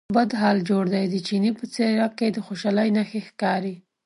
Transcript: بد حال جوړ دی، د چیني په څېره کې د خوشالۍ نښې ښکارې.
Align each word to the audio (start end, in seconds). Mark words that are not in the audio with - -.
بد 0.17 0.31
حال 0.41 0.57
جوړ 0.69 0.83
دی، 0.93 1.05
د 1.09 1.15
چیني 1.27 1.51
په 1.59 1.65
څېره 1.73 2.07
کې 2.17 2.27
د 2.31 2.37
خوشالۍ 2.45 2.89
نښې 2.97 3.21
ښکارې. 3.27 3.75